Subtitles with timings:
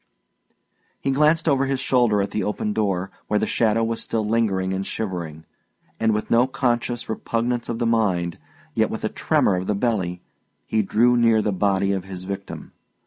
[0.99, 4.73] He glanced over his shoulder at the open door, where the shadow was still lingering
[4.73, 5.45] and shivering;
[5.99, 8.39] and with no conscious repugnance of the mind,
[8.73, 10.23] yet with a tremor of the belly,
[10.65, 12.71] he drew near the body of his victim.